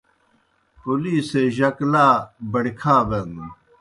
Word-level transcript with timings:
پولیسے 0.79 1.43
جک 1.57 1.77
لا 1.91 2.07
بَڑیْ 2.51 2.71
کھا 2.79 2.95
بینَن۔ 3.09 3.49